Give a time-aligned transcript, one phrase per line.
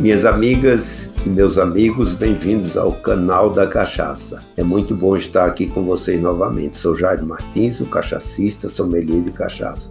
[0.00, 4.42] Minhas amigas e meus amigos, bem-vindos ao canal da Cachaça.
[4.56, 6.78] É muito bom estar aqui com vocês novamente.
[6.78, 9.90] Sou Jair Martins, o cachacista, sommelier de cachaça.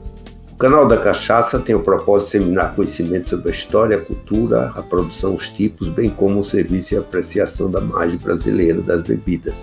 [0.52, 4.72] O canal da Cachaça tem o propósito de seminar conhecimento sobre a história, a cultura,
[4.76, 9.54] a produção, os tipos, bem como o serviço e apreciação da margem brasileira das bebidas,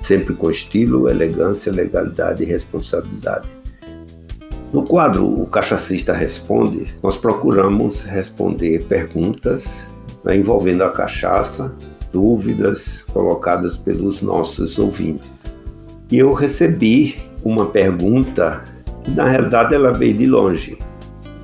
[0.00, 3.57] sempre com estilo, elegância, legalidade e responsabilidade.
[4.70, 9.88] No quadro O Cachacista Responde, nós procuramos responder perguntas
[10.22, 11.74] né, envolvendo a cachaça,
[12.12, 15.30] dúvidas colocadas pelos nossos ouvintes.
[16.10, 18.62] E eu recebi uma pergunta
[19.02, 20.78] que, na realidade, ela veio de longe,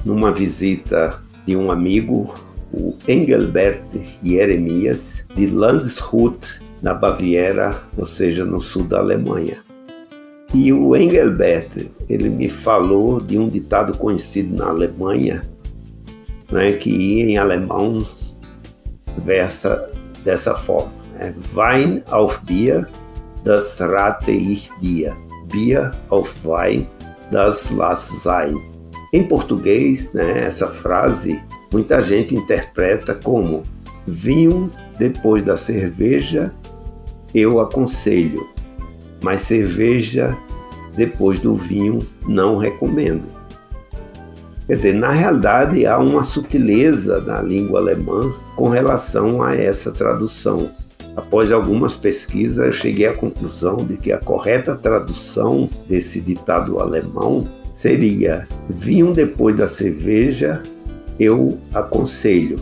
[0.04, 2.34] numa visita de um amigo,
[2.74, 3.84] o Engelbert
[4.22, 9.64] Jeremias, de Landshut, na Baviera, ou seja, no sul da Alemanha.
[10.54, 11.68] E o Engelbert,
[12.08, 15.42] ele me falou de um ditado conhecido na Alemanha,
[16.50, 18.06] né, que em alemão
[19.18, 19.90] versa
[20.22, 21.34] dessa forma: né?
[21.54, 22.86] Wein auf Bier,
[23.42, 25.16] das rate ich dir.
[25.52, 26.86] Bier auf Wein,
[27.32, 28.54] das lass sein.
[29.12, 31.42] Em português, né, essa frase
[31.72, 33.64] muita gente interpreta como
[34.06, 36.52] vinho depois da cerveja
[37.34, 38.48] eu aconselho,
[39.22, 40.36] mas cerveja
[40.96, 43.24] depois do vinho não recomendo.
[44.66, 50.70] Quer dizer, na realidade há uma sutileza na língua alemã com relação a essa tradução.
[51.14, 57.46] Após algumas pesquisas, eu cheguei à conclusão de que a correta tradução desse ditado alemão
[57.74, 60.62] seria: vinho depois da cerveja,
[61.20, 62.56] eu aconselho.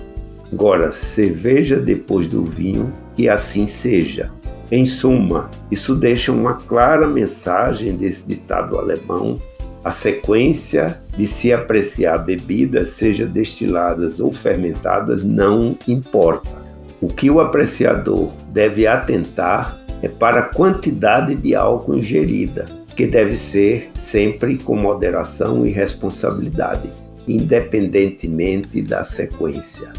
[0.52, 4.30] Agora, cerveja depois do vinho, que assim seja.
[4.74, 9.38] Em suma, isso deixa uma clara mensagem desse ditado alemão.
[9.84, 16.48] A sequência de se apreciar bebidas, seja destiladas ou fermentadas, não importa.
[17.02, 22.64] O que o apreciador deve atentar é para a quantidade de álcool ingerida,
[22.96, 26.90] que deve ser sempre com moderação e responsabilidade,
[27.28, 29.92] independentemente da sequência.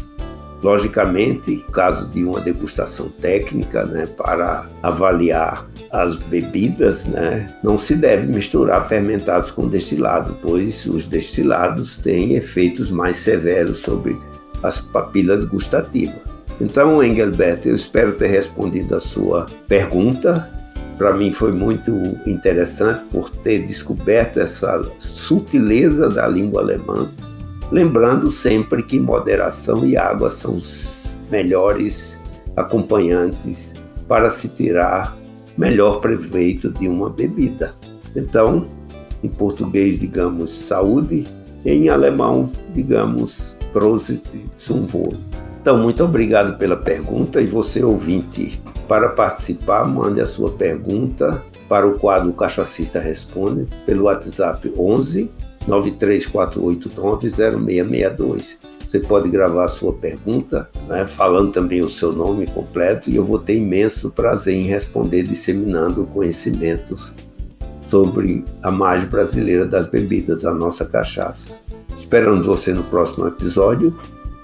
[0.64, 8.28] Logicamente, caso de uma degustação técnica, né, para avaliar as bebidas, né, não se deve
[8.28, 14.18] misturar fermentados com destilado, pois os destilados têm efeitos mais severos sobre
[14.62, 16.16] as papilas gustativas.
[16.58, 20.50] Então, Engelbert, eu espero ter respondido a sua pergunta.
[20.96, 21.92] Para mim foi muito
[22.24, 27.10] interessante por ter descoberto essa sutileza da língua alemã
[27.74, 32.20] Lembrando sempre que moderação e água são os melhores
[32.54, 33.74] acompanhantes
[34.06, 35.16] para se tirar
[35.58, 37.74] melhor proveito de uma bebida.
[38.14, 38.64] Então,
[39.24, 41.26] em português, digamos saúde,
[41.66, 44.22] em alemão, digamos Prosit
[44.56, 45.14] zum Wohl.
[45.60, 51.88] Então, muito obrigado pela pergunta e você ouvinte, para participar, mande a sua pergunta para
[51.88, 55.28] o quadro Cachacista Responde pelo WhatsApp 11
[55.68, 58.56] 934890662.
[58.86, 63.24] Você pode gravar a sua pergunta, né, falando também o seu nome completo, e eu
[63.24, 67.12] vou ter imenso prazer em responder, disseminando conhecimentos
[67.88, 71.48] sobre a margem brasileira das bebidas, a nossa cachaça.
[71.96, 73.98] Esperamos você no próximo episódio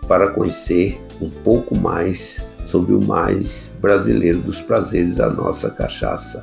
[0.08, 6.42] para conhecer um pouco mais sobre o mais brasileiro dos prazeres, a nossa cachaça.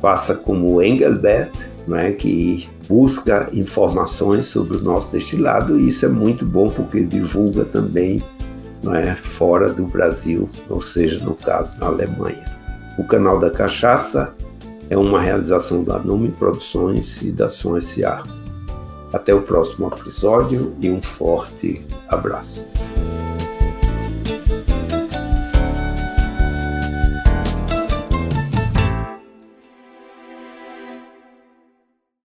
[0.00, 1.52] Faça como Engelbert,
[1.86, 7.64] né, que busca informações sobre o nosso destilado e isso é muito bom porque divulga
[7.64, 8.22] também
[8.92, 12.44] é, fora do Brasil, ou seja, no caso na Alemanha.
[12.98, 14.34] O canal da Cachaça
[14.90, 18.22] é uma realização da Nome Produções e da Som S.A.
[19.12, 22.66] Até o próximo episódio e um forte abraço.